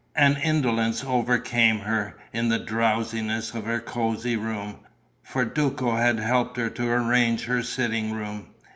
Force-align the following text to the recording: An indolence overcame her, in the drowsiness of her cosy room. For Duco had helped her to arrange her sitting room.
An 0.15 0.35
indolence 0.37 1.03
overcame 1.03 1.77
her, 1.81 2.17
in 2.33 2.49
the 2.49 2.57
drowsiness 2.57 3.53
of 3.53 3.65
her 3.65 3.79
cosy 3.79 4.35
room. 4.35 4.77
For 5.21 5.45
Duco 5.45 5.95
had 5.95 6.17
helped 6.17 6.57
her 6.57 6.71
to 6.71 6.89
arrange 6.89 7.45
her 7.45 7.61
sitting 7.61 8.11
room. 8.11 8.47